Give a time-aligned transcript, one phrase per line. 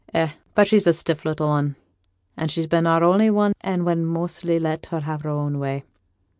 [0.15, 0.29] Eh!
[0.55, 1.75] but she's a stiff little 'un;
[2.47, 5.83] she's been our only one, and we'n mostly let her have her own way.